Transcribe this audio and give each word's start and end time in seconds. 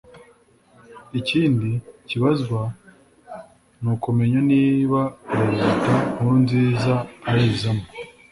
Ikindi 1.19 1.69
kibazwa 2.09 2.61
ni 3.81 3.89
ukumenya 3.93 4.39
niba 4.51 4.99
Perezida 5.31 5.93
Nkuruninza 6.11 6.93
ayizamo 7.29 7.85